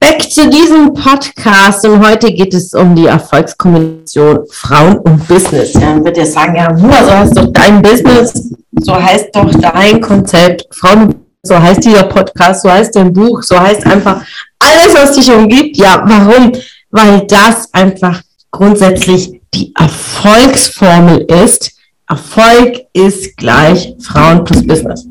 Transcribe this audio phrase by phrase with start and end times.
[0.00, 5.74] Back zu diesem Podcast und heute geht es um die Erfolgskombination Frauen und Business.
[5.74, 8.50] Ja, dann wird ihr sagen, ja, so heißt doch dein Business,
[8.80, 13.60] so heißt doch dein Konzept, Frauen, so heißt dieser Podcast, so heißt dein Buch, so
[13.60, 14.24] heißt einfach
[14.58, 15.76] alles, was dich umgibt.
[15.76, 16.52] Ja, warum?
[16.90, 21.72] Weil das einfach grundsätzlich die Erfolgsformel ist.
[22.08, 25.06] Erfolg ist gleich Frauen plus Business.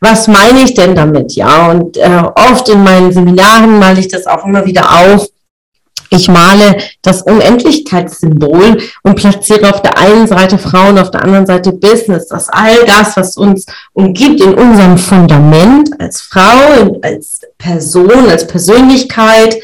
[0.00, 1.34] Was meine ich denn damit?
[1.34, 5.28] Ja, und äh, oft in meinen Seminaren male ich das auch immer wieder auf.
[6.12, 11.72] Ich male das Unendlichkeitssymbol und platziere auf der einen Seite Frauen, auf der anderen Seite
[11.72, 12.26] Business.
[12.26, 19.56] Das all das, was uns umgibt in unserem Fundament als Frau, als Person, als Persönlichkeit,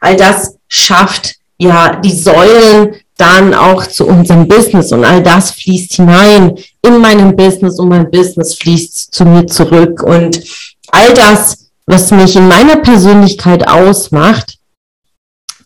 [0.00, 4.92] all das schafft ja die Säulen dann auch zu unserem Business.
[4.92, 10.02] Und all das fließt hinein in meinem Business und mein Business fließt zu mir zurück.
[10.02, 10.42] Und
[10.90, 14.58] all das, was mich in meiner Persönlichkeit ausmacht,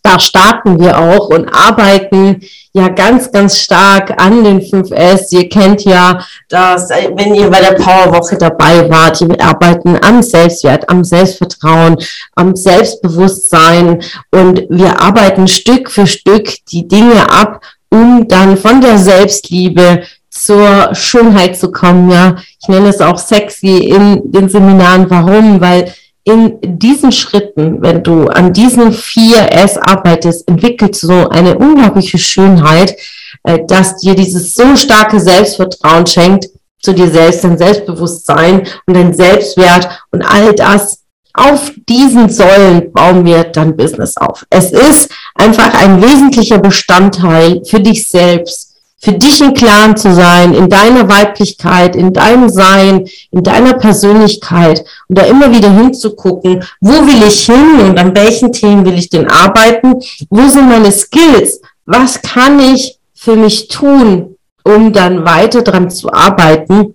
[0.06, 2.40] da starten wir auch und arbeiten
[2.72, 5.32] ja ganz, ganz stark an den 5S.
[5.32, 10.88] Ihr kennt ja, dass, wenn ihr bei der Powerwoche dabei wart, wir arbeiten am Selbstwert,
[10.88, 11.96] am Selbstvertrauen,
[12.36, 18.98] am Selbstbewusstsein und wir arbeiten Stück für Stück die Dinge ab, um dann von der
[18.98, 22.10] Selbstliebe zur Schönheit zu kommen.
[22.10, 25.10] Ja, ich nenne es auch sexy in den Seminaren.
[25.10, 25.60] Warum?
[25.60, 25.92] Weil
[26.26, 32.18] in diesen Schritten, wenn du an diesen vier S arbeitest, entwickelst du so eine unglaubliche
[32.18, 32.96] Schönheit,
[33.44, 36.46] äh, dass dir dieses so starke Selbstvertrauen schenkt,
[36.82, 40.98] zu dir selbst, dein Selbstbewusstsein und dein Selbstwert und all das.
[41.32, 44.44] Auf diesen Säulen bauen wir dann Business auf.
[44.50, 50.54] Es ist einfach ein wesentlicher Bestandteil für dich selbst, für dich im Klaren zu sein,
[50.54, 56.92] in deiner Weiblichkeit, in deinem Sein, in deiner Persönlichkeit und da immer wieder hinzugucken, wo
[57.06, 61.60] will ich hin und an welchen Themen will ich denn arbeiten, wo sind meine Skills,
[61.84, 66.94] was kann ich für mich tun, um dann weiter dran zu arbeiten.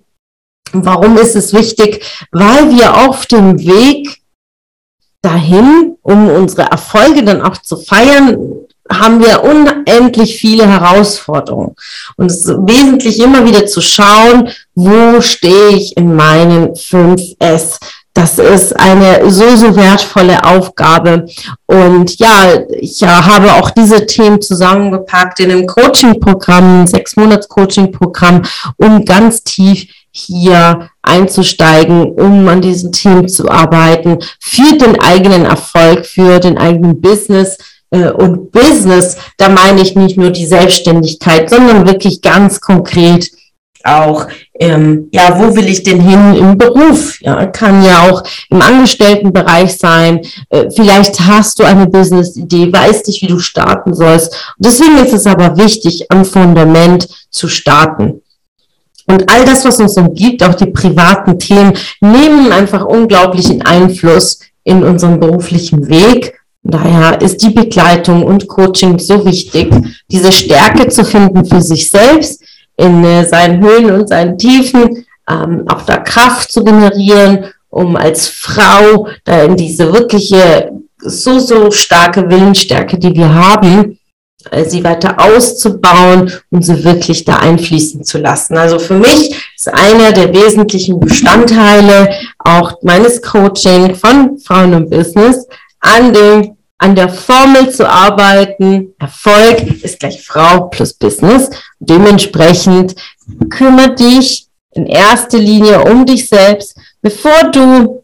[0.72, 2.02] warum ist es wichtig?
[2.32, 4.22] Weil wir auf dem Weg
[5.20, 8.36] dahin, um unsere Erfolge dann auch zu feiern,
[8.98, 11.74] haben wir unendlich viele Herausforderungen.
[12.16, 17.78] Und es ist wesentlich immer wieder zu schauen, wo stehe ich in meinen 5S.
[18.14, 21.26] Das ist eine so, so wertvolle Aufgabe.
[21.66, 28.42] Und ja, ich ja, habe auch diese Themen zusammengepackt in einem Coaching-Programm, sechs Monats Coaching-Programm,
[28.76, 36.04] um ganz tief hier einzusteigen, um an diesen Themen zu arbeiten, für den eigenen Erfolg,
[36.04, 37.62] für den eigenen Business, äh,
[37.98, 43.30] und Business, da meine ich nicht nur die Selbstständigkeit, sondern wirklich ganz konkret
[43.84, 47.20] auch, ähm, ja, wo will ich denn hin im Beruf?
[47.20, 50.20] Ja, kann ja auch im Angestelltenbereich sein.
[50.50, 54.32] Äh, vielleicht hast du eine Business-Idee, weißt nicht, wie du starten sollst.
[54.56, 58.22] Und deswegen ist es aber wichtig, am Fundament zu starten.
[59.06, 64.84] Und all das, was uns umgibt, auch die privaten Themen, nehmen einfach unglaublichen Einfluss in
[64.84, 69.72] unserem beruflichen Weg Daher ist die Begleitung und Coaching so wichtig,
[70.08, 72.42] diese Stärke zu finden für sich selbst,
[72.76, 78.28] in äh, seinen Höhen und seinen Tiefen, ähm, auch da Kraft zu generieren, um als
[78.28, 83.98] Frau da in diese wirkliche, so, so starke Willensstärke, die wir haben,
[84.50, 88.56] äh, sie weiter auszubauen und sie wirklich da einfließen zu lassen.
[88.56, 95.46] Also für mich ist einer der wesentlichen Bestandteile auch meines Coaching von Frauen im Business,
[95.82, 98.92] an dem an der Formel zu arbeiten.
[98.98, 101.48] Erfolg ist gleich Frau plus Business.
[101.78, 102.96] Dementsprechend
[103.50, 108.02] kümmere dich in erster Linie um dich selbst, bevor du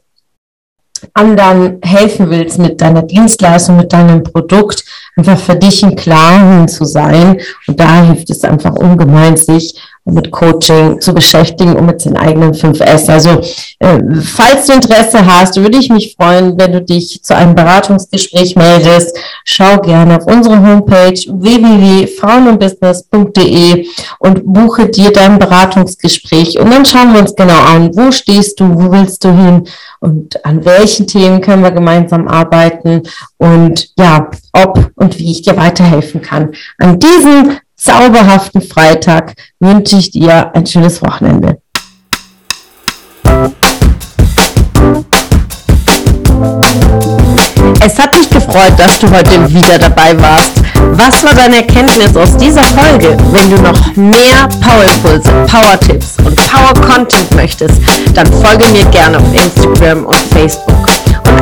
[1.12, 4.84] anderen helfen willst mit deiner Dienstleistung, mit deinem Produkt,
[5.16, 7.40] einfach für dich im Klaren zu sein.
[7.66, 12.52] Und da hilft es einfach ungemein, sich mit Coaching zu beschäftigen und mit seinen eigenen
[12.52, 13.10] 5S.
[13.10, 13.40] Also
[13.78, 18.56] äh, falls du Interesse hast, würde ich mich freuen, wenn du dich zu einem Beratungsgespräch
[18.56, 19.16] meldest.
[19.44, 23.86] Schau gerne auf unsere Homepage www.frauenundbusiness.de
[24.18, 28.74] und buche dir dein Beratungsgespräch und dann schauen wir uns genau an, wo stehst du,
[28.74, 29.68] wo willst du hin
[30.00, 33.02] und an welchen Themen können wir gemeinsam arbeiten
[33.36, 36.52] und ja, ob und wie ich dir weiterhelfen kann.
[36.78, 41.60] An diesem zauberhaften Freitag wünsche ich dir ein schönes Wochenende.
[47.80, 50.52] Es hat mich gefreut, dass du heute wieder dabei warst.
[50.92, 53.16] Was war deine Erkenntnis aus dieser Folge?
[53.32, 57.80] Wenn du noch mehr Power-Impulse, Power-Tipps und Power-Content möchtest,
[58.14, 60.87] dann folge mir gerne auf Instagram und Facebook.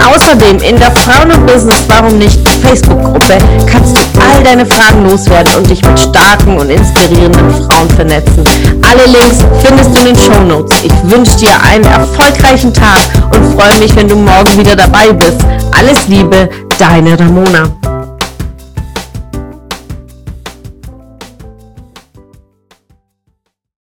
[0.04, 5.54] Außerdem in der Frauen und Business Warum nicht Facebook-Gruppe kannst du all deine Fragen loswerden
[5.56, 8.44] und dich mit starken und inspirierenden Frauen vernetzen.
[8.82, 10.82] Alle Links findest du in den Show Notes.
[10.82, 12.98] Ich wünsche dir einen erfolgreichen Tag
[13.32, 15.38] und freue mich, wenn du morgen wieder dabei bist.
[15.78, 16.48] Alles Liebe,
[16.78, 17.70] deine Ramona.